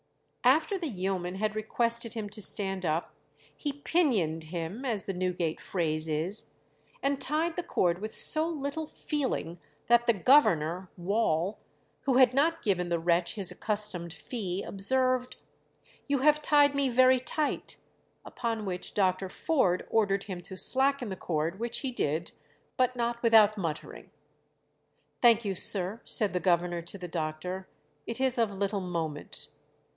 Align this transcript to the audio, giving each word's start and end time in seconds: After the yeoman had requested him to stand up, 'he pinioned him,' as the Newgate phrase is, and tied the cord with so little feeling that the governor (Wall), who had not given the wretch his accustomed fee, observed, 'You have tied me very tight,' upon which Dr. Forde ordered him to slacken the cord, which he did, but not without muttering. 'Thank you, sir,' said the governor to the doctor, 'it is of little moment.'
After 0.43 0.79
the 0.79 0.87
yeoman 0.87 1.35
had 1.35 1.55
requested 1.55 2.15
him 2.15 2.27
to 2.29 2.41
stand 2.41 2.83
up, 2.83 3.13
'he 3.55 3.71
pinioned 3.71 4.45
him,' 4.45 4.83
as 4.83 5.03
the 5.03 5.13
Newgate 5.13 5.61
phrase 5.61 6.07
is, 6.07 6.47
and 7.03 7.21
tied 7.21 7.55
the 7.55 7.61
cord 7.61 7.99
with 7.99 8.13
so 8.15 8.49
little 8.49 8.87
feeling 8.87 9.59
that 9.85 10.07
the 10.07 10.13
governor 10.13 10.89
(Wall), 10.97 11.59
who 12.05 12.17
had 12.17 12.33
not 12.33 12.63
given 12.63 12.89
the 12.89 12.97
wretch 12.97 13.35
his 13.35 13.51
accustomed 13.51 14.11
fee, 14.11 14.63
observed, 14.63 15.35
'You 16.07 16.19
have 16.19 16.41
tied 16.41 16.73
me 16.73 16.89
very 16.89 17.19
tight,' 17.19 17.77
upon 18.25 18.65
which 18.65 18.95
Dr. 18.95 19.29
Forde 19.29 19.85
ordered 19.91 20.23
him 20.23 20.41
to 20.41 20.57
slacken 20.57 21.09
the 21.09 21.15
cord, 21.15 21.59
which 21.59 21.81
he 21.81 21.91
did, 21.91 22.31
but 22.75 22.95
not 22.95 23.21
without 23.21 23.55
muttering. 23.55 24.09
'Thank 25.21 25.45
you, 25.45 25.53
sir,' 25.53 26.01
said 26.05 26.33
the 26.33 26.39
governor 26.39 26.81
to 26.81 26.97
the 26.97 27.07
doctor, 27.07 27.69
'it 28.07 28.19
is 28.19 28.39
of 28.39 28.51
little 28.55 28.81
moment.' 28.81 29.47